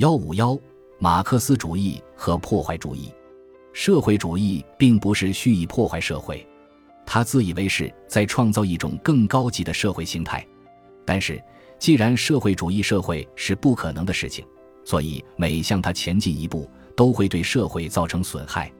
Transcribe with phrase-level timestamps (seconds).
[0.00, 0.58] 幺五幺，
[0.98, 3.12] 马克思主义和破坏主义。
[3.74, 6.46] 社会主义并不是蓄意破坏社会，
[7.04, 10.42] 他自以为是在创造一种更高级的社会形态。
[11.04, 11.38] 但是，
[11.78, 14.42] 既然社会主义社会是不可能的事情，
[14.86, 18.72] 所以每向他前进一步，都会对社会造成损害。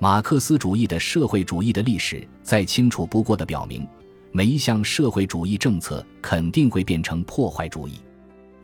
[0.00, 3.86] 马克思主义的社会主义的历史再清楚不过的表明，
[4.32, 8.00] 每一项社会主义政策肯定会变成破坏主义。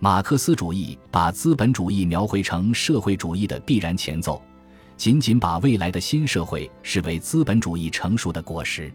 [0.05, 4.43] 马克思主义把资本主义描绘成社会主义的必然前奏，
[4.97, 8.93] 仅仅把未来的新社会视为资本主义成熟的果实。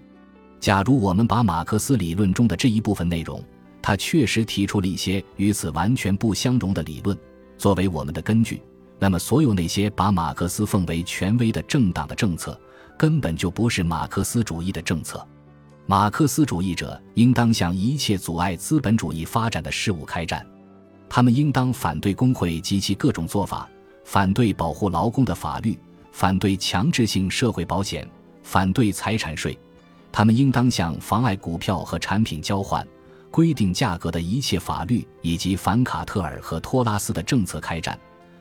[0.59, 3.41] 假如我们把马克思理论中的这一部分内容，
[3.81, 7.17] 他确实提出了一些与此完全不相容的理论，
[7.57, 8.61] 作为我们的根据，
[8.99, 12.59] 那么所有那些把马克思奉为权威的政党的政策，
[12.99, 15.25] 根本就不是马克思主义的政策。
[15.85, 20.45] 马克思主义者应当向一切阻碍资本主义发展的事物开战。
[21.09, 23.67] 他们应当反对工会及其各种做法，
[24.03, 25.77] 反对保护劳工的法律，
[26.11, 28.07] 反对强制性社会保险，
[28.43, 29.57] 反对财产税。
[30.11, 32.85] 他们应当向妨碍股票和产品交换、
[33.29, 37.97] 规定价格的一切法律以及反卡特尔和托拉斯的政策开战。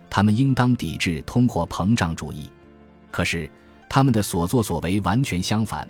[0.08, 2.48] 他们应当抵制通货膨胀主义。
[3.10, 3.50] 可是，
[3.88, 5.86] 他们的所作所为完全相反。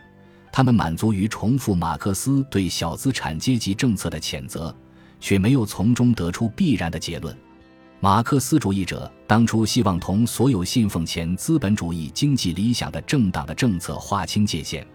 [0.52, 4.74] 他们满足于重复马克思对小资产阶级政策的谴责。
[5.20, 7.36] 却没有从中得出必然的结论。
[8.00, 14.86] 马克思主义者当初希望同所有信奉前资本主义经济理想的政党的政策划清界限，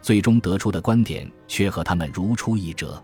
[0.00, 3.00] 最终得出的观点却和他们如出一辙。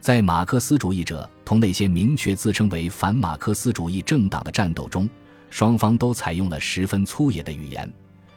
[0.00, 5.08] 在马克思主义者同那些明确自称为反马克思主义政党的战斗中，
[5.50, 7.90] 双方都采用了十分粗野的语言，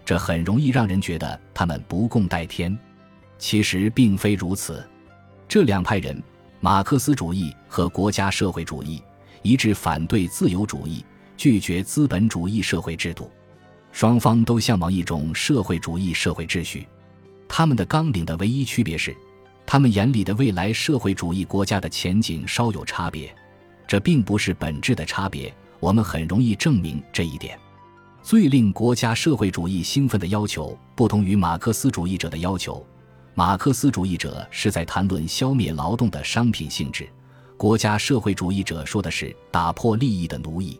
[0.05, 2.77] 这很容易让人觉得他们不共戴天。
[3.39, 4.87] 其实并非如此，
[5.47, 6.21] 这两派人。
[6.59, 9.01] 马克思主义和国家社会主义
[9.41, 11.03] 一致反对自由主义，
[11.35, 13.31] 拒绝资本主义社会制度。
[13.91, 16.87] 双方都向往一种社会主义社会秩序。
[17.47, 19.15] 他们的纲领的唯一区别是，
[19.65, 23.35] 他们眼里的未来社会主义国家的前景稍有差别。
[23.87, 27.57] 这并不是本质的差别，我们很容易证明这一点。
[28.21, 32.85] 最令国家社会主义兴奋的要求，不同于马克思主义者的要求。
[33.33, 37.09] 马克思主义者是在谈论消灭劳动的商品性质，
[37.57, 40.79] 国家社会主义者说的是打破利益的奴役。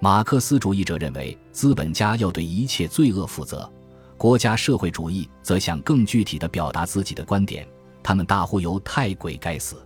[0.00, 3.70] 马克思主义者认为资本家要对一切罪恶负责，
[4.16, 7.66] 国家社会主义则想更具体地表达自己的观点。
[8.02, 9.76] 他们大呼犹太鬼该死！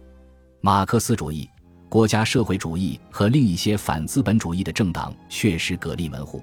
[0.61, 1.49] 马克思主义、
[1.89, 6.43] 国家社会主义和另一些反资本主义的政党确实各立门户，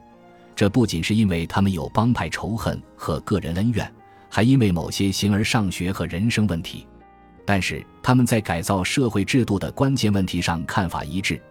[0.55, 3.91] 这不仅是因为他们有帮派仇恨和个人恩怨。
[4.29, 6.88] 还因为某些形而上学和人生问题，
[7.46, 11.42] 但是他们在改造社会制度的关键问题上看法一致。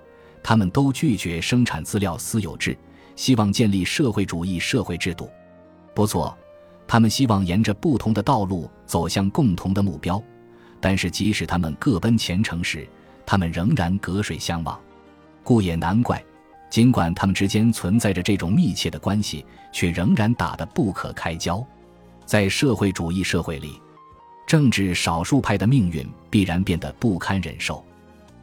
[0.43, 2.77] 他们都拒绝生产资料私有制，
[3.15, 5.31] 希望建立社会主义社会制度。
[5.95, 6.37] 不错，
[6.87, 10.21] 他们希望沿着不同的道路走向共同的目标，
[10.81, 12.89] 但是即使他们各奔前程时，
[13.25, 14.79] 他们仍然隔水相望。
[15.45, 16.21] 故也难怪，
[16.71, 21.65] 尽管他们之间存在着这种密切的关系，却仍然打得不可开交。
[22.25, 23.81] 在社会主义社会里，
[24.53, 27.83] 政治少数派的命运必然变得不堪忍受。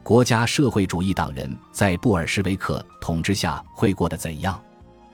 [0.02, 4.60] 国家社会主义党人在布尔什维克统治下会过得怎样？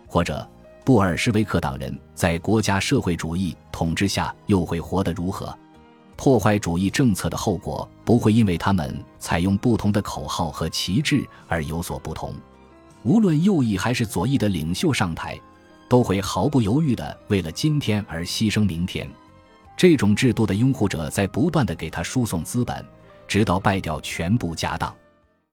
[0.07, 0.49] 或者
[0.87, 5.55] 布尔什维克党人在国家社会主义统治下又会活得如何？
[6.17, 12.33] 破坏主义政策的后果不会因为他们采用不同的口号和旗帜而有所不同。
[13.03, 15.39] 无论右翼还是左翼的领袖上台。
[15.89, 19.09] 都会毫不犹豫地为了今天而牺牲明天。
[19.77, 22.85] 这种制度的拥护者在不断地给他输送资本，
[23.29, 24.97] 直到败掉全部家当。